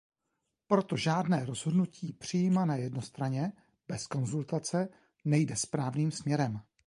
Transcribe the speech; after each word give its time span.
Proto 0.67 0.95
žádné 0.97 1.45
rozhodnutí 1.45 2.13
přijímané 2.13 2.79
jednostranně, 2.79 3.51
bez 3.87 4.07
konzultace, 4.07 4.89
nejde 5.25 5.55
správným 5.55 6.11
směrem. 6.11 6.61